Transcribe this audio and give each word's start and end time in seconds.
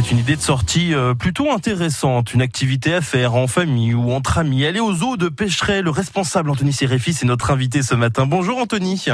une 0.00 0.18
idée 0.18 0.36
de 0.36 0.40
sortie 0.40 0.94
euh, 0.94 1.12
plutôt 1.12 1.52
intéressante, 1.52 2.32
une 2.32 2.40
activité 2.40 2.94
à 2.94 3.02
faire 3.02 3.34
en 3.34 3.46
famille 3.46 3.92
ou 3.92 4.10
entre 4.12 4.38
amis. 4.38 4.64
Aller 4.64 4.80
au 4.80 4.94
zoo 4.94 5.18
de 5.18 5.28
Pêcheret, 5.28 5.82
le 5.82 5.90
responsable 5.90 6.48
Anthony 6.48 6.72
Séréfis 6.72 7.18
est 7.22 7.26
notre 7.26 7.50
invité 7.50 7.82
ce 7.82 7.94
matin. 7.94 8.24
Bonjour 8.24 8.56
Anthony. 8.56 9.04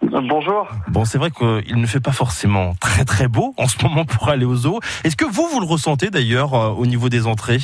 Bonjour. 0.00 0.68
Bon, 0.88 1.04
c'est 1.04 1.18
vrai 1.18 1.30
qu'il 1.30 1.76
ne 1.76 1.86
fait 1.86 2.00
pas 2.00 2.12
forcément 2.12 2.74
très 2.80 3.04
très 3.04 3.28
beau 3.28 3.54
en 3.58 3.68
ce 3.68 3.76
moment 3.82 4.06
pour 4.06 4.30
aller 4.30 4.46
au 4.46 4.56
zoo. 4.56 4.80
Est-ce 5.04 5.16
que 5.16 5.26
vous, 5.26 5.46
vous 5.52 5.60
le 5.60 5.66
ressentez 5.66 6.08
d'ailleurs 6.08 6.54
euh, 6.54 6.70
au 6.70 6.86
niveau 6.86 7.10
des 7.10 7.26
entrées? 7.26 7.60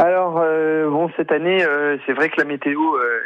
Alors 0.00 0.38
euh, 0.38 0.88
bon 0.88 1.10
cette 1.14 1.30
année 1.30 1.62
euh, 1.62 1.98
c'est 2.06 2.14
vrai 2.14 2.30
que 2.30 2.40
la 2.40 2.46
météo 2.46 2.80
euh, 2.96 3.20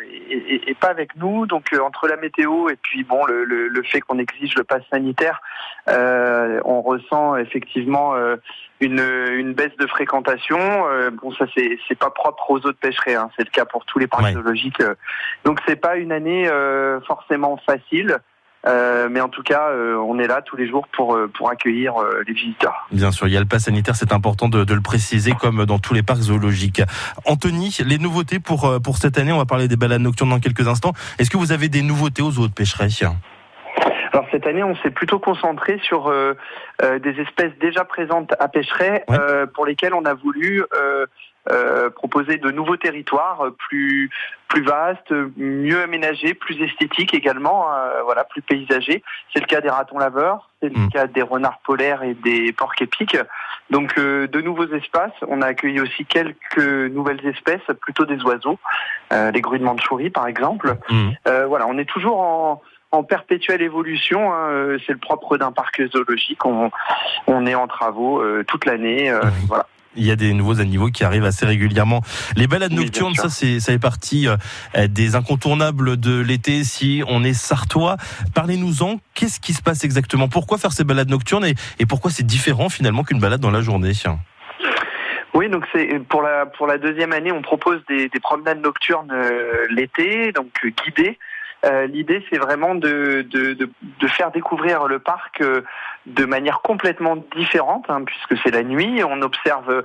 est, 0.66 0.76
pas 0.76 0.88
avec 0.88 1.14
nous. 1.14 1.46
Donc 1.46 1.70
entre 1.80 2.08
la 2.08 2.16
météo 2.16 2.68
et 2.68 2.74
puis 2.74 3.04
bon 3.04 3.24
le, 3.26 3.44
le, 3.44 3.82
fait 3.84 4.00
qu'on 4.00 4.18
exige 4.18 4.56
le 4.56 4.64
pass 4.64 4.82
sanitaire 4.90 5.40
on 5.86 6.82
ressent 6.82 7.36
effectivement 7.36 8.14
une, 8.80 9.00
une 9.00 9.52
baisse 9.52 9.76
de 9.78 9.86
fréquentation. 9.86 10.58
Bon 11.22 11.30
ça 11.32 11.46
c'est 11.56 11.78
c'est 11.86 11.98
pas 11.98 12.10
propre 12.10 12.50
aux 12.50 12.56
autres 12.56 12.78
pêcheries 12.80 13.14
hein. 13.14 13.30
c'est 13.36 13.44
le 13.44 13.50
cas 13.50 13.66
pour 13.66 13.84
tous 13.84 14.00
les 14.00 14.08
parcs 14.08 14.32
zoologiques 14.32 14.82
donc 15.44 15.60
c'est 15.68 15.80
pas 15.80 15.96
une 15.96 16.10
année 16.10 16.48
forcément 17.06 17.56
facile 17.58 18.18
euh, 18.66 19.08
mais 19.10 19.20
en 19.20 19.28
tout 19.28 19.42
cas, 19.42 19.68
euh, 19.70 19.96
on 19.96 20.18
est 20.18 20.26
là 20.26 20.42
tous 20.42 20.56
les 20.56 20.68
jours 20.68 20.86
pour, 20.88 21.14
euh, 21.14 21.28
pour 21.28 21.50
accueillir 21.50 21.94
les 22.26 22.32
visiteurs. 22.32 22.86
Bien 22.92 23.12
sûr, 23.12 23.28
il 23.28 23.34
y 23.34 23.36
a 23.36 23.40
le 23.40 23.46
pass 23.46 23.64
sanitaire, 23.64 23.96
c'est 23.96 24.12
important 24.12 24.48
de, 24.48 24.64
de, 24.64 24.74
le 24.74 24.80
préciser, 24.80 25.32
comme 25.32 25.64
dans 25.66 25.78
tous 25.78 25.94
les 25.94 26.02
parcs 26.02 26.22
zoologiques. 26.22 26.82
Anthony, 27.24 27.76
les 27.84 27.98
nouveautés 27.98 28.38
pour, 28.38 28.80
pour 28.82 28.98
cette 28.98 29.18
année, 29.18 29.32
on 29.32 29.38
va 29.38 29.46
parler 29.46 29.68
des 29.68 29.76
balades 29.76 30.00
nocturnes 30.00 30.30
dans 30.30 30.40
quelques 30.40 30.68
instants. 30.68 30.92
Est-ce 31.18 31.30
que 31.30 31.36
vous 31.36 31.52
avez 31.52 31.68
des 31.68 31.82
nouveautés 31.82 32.22
aux 32.22 32.38
autres 32.38 32.54
pêcheries 32.54 32.84
alors 34.14 34.26
cette 34.30 34.46
année, 34.46 34.62
on 34.62 34.76
s'est 34.76 34.92
plutôt 34.92 35.18
concentré 35.18 35.80
sur 35.82 36.06
euh, 36.06 36.34
des 36.80 37.20
espèces 37.20 37.50
déjà 37.58 37.84
présentes 37.84 38.32
à 38.38 38.46
Pêcheret, 38.46 39.04
euh, 39.10 39.44
pour 39.46 39.66
lesquelles 39.66 39.92
on 39.92 40.04
a 40.04 40.14
voulu 40.14 40.62
euh, 40.72 41.06
euh, 41.50 41.90
proposer 41.90 42.36
de 42.36 42.52
nouveaux 42.52 42.76
territoires 42.76 43.48
plus 43.58 44.10
plus 44.46 44.62
vastes, 44.62 45.12
mieux 45.36 45.82
aménagés, 45.82 46.32
plus 46.32 46.62
esthétiques 46.62 47.12
également, 47.12 47.74
euh, 47.74 48.02
voilà, 48.04 48.22
plus 48.22 48.40
paysagers. 48.40 49.02
C'est 49.32 49.40
le 49.40 49.46
cas 49.46 49.60
des 49.60 49.68
ratons 49.68 49.98
laveurs, 49.98 50.48
c'est 50.62 50.68
le 50.72 50.80
mm. 50.80 50.88
cas 50.90 51.06
des 51.08 51.22
renards 51.22 51.58
polaires 51.64 52.04
et 52.04 52.14
des 52.14 52.52
porcs 52.52 52.80
épiques. 52.80 53.18
Donc 53.70 53.98
euh, 53.98 54.28
de 54.28 54.40
nouveaux 54.40 54.68
espaces. 54.68 55.12
On 55.26 55.42
a 55.42 55.46
accueilli 55.46 55.80
aussi 55.80 56.04
quelques 56.04 56.58
nouvelles 56.92 57.26
espèces, 57.26 57.66
plutôt 57.80 58.04
des 58.04 58.22
oiseaux, 58.22 58.60
les 59.10 59.40
grues 59.40 59.58
de 59.58 59.64
mandchourie 59.64 60.10
par 60.10 60.28
exemple. 60.28 60.76
Mm. 60.88 61.10
voilà, 61.48 61.66
on 61.66 61.78
est 61.78 61.88
toujours 61.88 62.20
en 62.20 62.62
en 62.94 63.02
perpétuelle 63.02 63.62
évolution. 63.62 64.32
Hein. 64.32 64.76
C'est 64.86 64.92
le 64.92 64.98
propre 64.98 65.36
d'un 65.36 65.52
parc 65.52 65.82
zoologique. 65.92 66.44
On, 66.46 66.70
on 67.26 67.46
est 67.46 67.54
en 67.54 67.66
travaux 67.66 68.22
toute 68.44 68.64
l'année. 68.64 69.12
Voilà 69.48 69.66
il 69.96 70.04
y 70.04 70.10
a 70.10 70.16
des 70.16 70.32
nouveaux 70.32 70.60
animaux 70.60 70.88
qui 70.88 71.04
arrivent 71.04 71.24
assez 71.24 71.46
régulièrement. 71.46 72.00
Les 72.36 72.46
balades 72.46 72.72
nocturnes, 72.72 73.14
ça 73.14 73.28
c'est 73.28 73.60
ça 73.60 73.76
partie 73.78 74.28
euh, 74.28 74.86
des 74.88 75.14
incontournables 75.14 75.98
de 75.98 76.20
l'été 76.20 76.64
si 76.64 77.02
on 77.08 77.24
est 77.24 77.34
sartois. 77.34 77.96
Parlez-nous-en, 78.34 79.00
qu'est-ce 79.14 79.40
qui 79.40 79.52
se 79.52 79.62
passe 79.62 79.84
exactement? 79.84 80.28
Pourquoi 80.28 80.58
faire 80.58 80.72
ces 80.72 80.84
balades 80.84 81.10
nocturnes 81.10 81.44
et, 81.44 81.54
et 81.78 81.86
pourquoi 81.86 82.10
c'est 82.10 82.26
différent 82.26 82.68
finalement 82.68 83.02
qu'une 83.02 83.20
balade 83.20 83.40
dans 83.40 83.50
la 83.50 83.60
journée? 83.60 83.92
Oui, 85.34 85.48
donc 85.48 85.64
c'est 85.72 85.98
pour 86.08 86.22
la 86.22 86.46
pour 86.46 86.66
la 86.66 86.78
deuxième 86.78 87.12
année, 87.12 87.32
on 87.32 87.42
propose 87.42 87.80
des, 87.88 88.08
des 88.08 88.20
promenades 88.20 88.62
nocturnes 88.62 89.10
euh, 89.12 89.66
l'été, 89.70 90.32
donc 90.32 90.50
euh, 90.64 90.70
guidées. 90.84 91.18
Euh, 91.64 91.86
l'idée, 91.86 92.22
c'est 92.30 92.38
vraiment 92.38 92.74
de, 92.74 93.24
de, 93.28 93.54
de, 93.54 94.08
faire 94.08 94.30
découvrir 94.30 94.86
le 94.86 94.98
parc 94.98 95.40
euh, 95.40 95.62
de 96.06 96.24
manière 96.24 96.60
complètement 96.60 97.16
différente, 97.36 97.86
hein, 97.88 98.02
puisque 98.04 98.36
c'est 98.42 98.50
la 98.50 98.62
nuit. 98.62 99.02
On 99.04 99.22
observe 99.22 99.82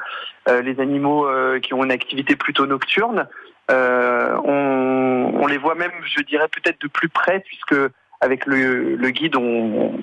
euh, 0.47 0.61
les 0.61 0.79
animaux 0.79 1.27
qui 1.61 1.73
ont 1.73 1.83
une 1.83 1.91
activité 1.91 2.35
plutôt 2.35 2.65
nocturne. 2.65 3.27
On, 3.69 5.47
les 5.47 5.57
voit 5.57 5.75
même, 5.75 5.91
je 6.03 6.21
dirais, 6.23 6.47
peut-être 6.47 6.81
de 6.81 6.87
plus 6.87 7.09
près, 7.09 7.39
puisque 7.39 7.75
avec 8.21 8.45
le, 8.45 9.09
guide, 9.09 9.35
on, 9.35 9.93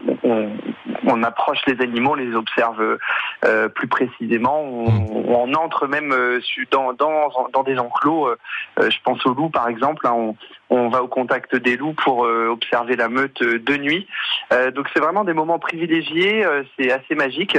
on, 1.06 1.22
approche 1.22 1.58
les 1.66 1.80
animaux, 1.82 2.12
on 2.12 2.14
les 2.14 2.34
observe 2.34 2.98
euh, 3.44 3.68
plus 3.68 3.88
précisément. 3.88 4.60
On, 4.60 4.90
mm. 4.90 5.28
on, 5.28 5.54
entre 5.54 5.86
même 5.86 6.12
euh, 6.12 6.40
dans, 6.70 6.92
dans, 6.92 7.30
dans 7.52 7.62
des 7.62 7.78
enclos. 7.78 8.28
Euh, 8.28 8.36
je 8.78 8.96
pense 9.04 9.24
aux 9.26 9.34
loups, 9.34 9.50
par 9.50 9.68
exemple. 9.68 10.06
Hein, 10.06 10.12
on, 10.12 10.36
on, 10.70 10.88
va 10.88 11.02
au 11.02 11.08
contact 11.08 11.56
des 11.56 11.76
loups 11.76 11.94
pour 11.94 12.20
observer 12.20 12.96
la 12.96 13.08
meute 13.08 13.42
de 13.42 13.76
nuit. 13.76 14.06
donc 14.74 14.88
c'est 14.92 15.00
vraiment 15.00 15.24
des 15.24 15.32
moments 15.32 15.58
privilégiés. 15.58 16.44
c'est 16.76 16.90
assez 16.90 17.14
magique. 17.14 17.56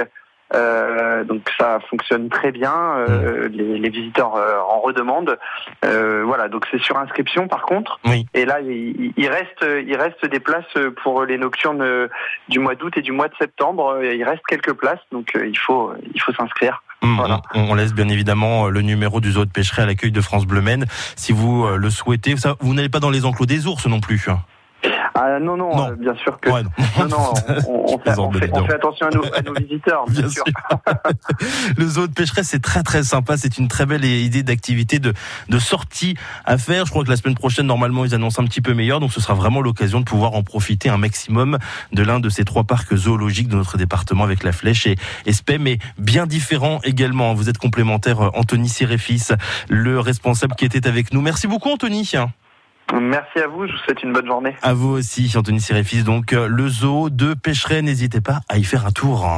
Euh, 0.54 1.24
donc 1.24 1.42
ça 1.60 1.80
fonctionne 1.90 2.30
très 2.30 2.52
bien. 2.52 2.74
Euh, 2.74 3.50
mm. 3.50 3.52
les, 3.52 3.80
les, 3.80 3.90
visiteurs 3.90 4.36
euh, 4.36 4.60
en 4.60 4.80
redemandent. 4.80 5.38
Euh, 5.84 6.24
voilà, 6.26 6.48
donc 6.48 6.66
c'est 6.72 6.82
sur 6.82 6.98
inscription 6.98 7.48
par 7.48 7.64
contre. 7.64 8.00
Oui. 8.06 8.26
Et 8.34 8.46
là, 8.46 8.62
il, 8.62 9.14
il, 9.18 9.28
reste, 9.28 9.66
il 9.86 9.96
reste 9.96 10.26
des 10.26 10.40
places 10.40 10.66
pour 11.04 11.26
les 11.26 11.38
nocturnes 11.38 12.08
du 12.50 12.60
mois 12.60 12.76
d'août 12.76 12.94
et 12.98 13.02
du 13.02 13.12
mois 13.12 13.28
de 13.28 13.36
septembre. 13.40 14.00
Il 14.02 14.24
reste 14.24 14.46
quelques 14.48 14.74
places, 14.74 15.00
donc 15.12 15.34
il 15.36 15.58
faut, 15.58 15.94
il 16.14 16.22
faut 16.22 16.34
s'inscrire. 16.34 16.84
Mm, 17.04 17.16
voilà. 17.16 17.42
on, 17.54 17.76
laisse 17.76 17.94
bien 17.94 18.10
évidemment 18.10 18.70
le 18.70 18.82
numéro 18.82 19.22
du 19.22 19.32
zoo 19.34 19.46
de 19.46 19.52
pêcherie 19.52 19.84
à 19.84 19.86
l'accueil 19.86 20.12
de 20.12 20.22
France 20.22 20.48
Bleu 20.48 20.62
Maine 20.62 20.86
si 21.16 21.32
vous 21.32 21.68
le 21.68 21.90
souhaitez. 21.90 22.38
Ça, 22.38 22.56
vous 22.60 22.74
n'allez 22.74 22.90
pas 22.90 23.00
dans 23.00 23.12
les 23.12 23.26
enclos 23.26 23.46
des 23.46 23.68
ours 23.68 23.86
non 23.88 24.00
plus. 24.00 24.28
Ah 25.16 25.40
non, 25.40 25.58
non, 25.58 25.90
euh, 25.90 25.96
bien 25.96 26.16
sûr 26.16 26.40
que. 26.40 26.50
non. 26.50 26.64
non, 27.08 27.34
on, 27.68 27.98
fait, 28.00 28.74
attention 28.74 29.08
à 29.08 29.10
nos, 29.10 29.24
à 29.34 29.42
nos 29.42 29.54
visiteurs, 29.60 30.06
bien, 30.10 30.30
sûr. 30.30 30.44
le 31.78 31.88
zoo 31.88 32.08
de 32.08 32.14
pêcheresse, 32.14 32.50
c'est 32.50 32.62
très 32.62 32.84
très 32.84 33.04
sympa. 33.04 33.38
C'est 33.38 33.58
une 33.58 33.68
très 33.68 33.86
belle 33.86 34.06
idée 34.06 34.44
d'activité 34.44 35.00
de, 35.00 35.14
de 35.50 35.60
sortie 35.60 36.16
à 36.46 36.58
faire. 36.58 36.86
Je 36.86 36.92
crois 36.92 37.04
que 37.04 37.10
la 37.10 37.18
semaine 37.18 37.36
prochaine, 37.36 37.66
normalement, 37.66 38.06
ils 38.06 38.14
annoncent 38.14 38.42
un 38.42 38.46
petit 38.46 38.62
peu 38.62 38.74
meilleur. 38.74 39.00
Donc 39.00 39.12
ce 39.12 39.22
sera 39.22 39.34
vraiment 39.34 39.62
l'occasion 39.62 40.00
de 40.00 40.06
pouvoir 40.06 40.34
en 40.36 40.44
profiter 40.44 40.90
un 40.90 40.98
maximum 40.98 41.58
de 41.92 42.04
l'un 42.04 42.20
de 42.20 42.30
ces 42.30 42.46
trois 42.46 42.64
parcs 42.64 42.96
zoologiques 42.96 43.48
de 43.48 43.56
notre 43.56 43.78
département 43.78 44.24
avec 44.24 44.44
la 44.44 44.52
Flèche 44.52 44.88
et, 44.88 44.96
et 45.26 45.34
mais 45.58 45.80
bien 45.98 46.28
différent 46.28 46.80
également. 46.84 47.34
Vous 47.34 47.50
êtes 47.50 47.58
complémentaire, 47.58 48.22
euh, 48.22 48.30
Anthony 48.34 48.70
Sirefis, 48.70 49.30
le 49.70 50.00
responsable 50.00 50.56
qui 50.56 50.66
était 50.66 50.88
avec 50.88 51.14
nous. 51.14 51.22
Merci 51.22 51.48
beaucoup, 51.48 51.70
Anthony. 51.70 52.10
Merci 52.94 53.40
à 53.40 53.48
vous, 53.48 53.68
je 53.68 53.72
vous 53.72 53.78
souhaite 53.80 54.02
une 54.04 54.14
bonne 54.14 54.26
journée. 54.26 54.56
À 54.62 54.74
vous 54.74 54.90
aussi, 54.90 55.32
Anthony 55.36 55.60
Sirefis. 55.60 56.04
Donc, 56.04 56.34
euh, 56.34 56.48
le 56.48 56.70
zoo 56.70 57.10
de 57.10 57.34
Pêcheret, 57.34 57.82
n'hésitez 57.82 58.22
pas 58.22 58.42
à 58.48 58.58
y 58.58 58.64
faire 58.64 58.86
un 58.86 58.92
tour. 58.92 59.38